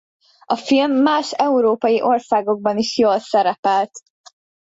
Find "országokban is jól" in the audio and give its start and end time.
2.01-3.19